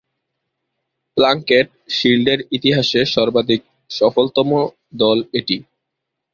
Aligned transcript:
Plunkett 1.17 1.67
শীল্ডের 1.89 2.39
ইতিহাসে 2.51 3.01
সর্বাধিক 3.15 3.61
সফলতম 3.91 4.49
দল 4.95 5.17
এটি। 5.33 5.57